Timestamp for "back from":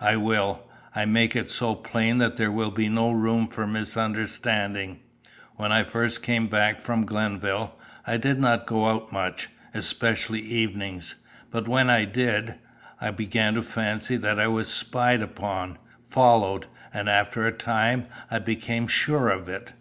6.48-7.06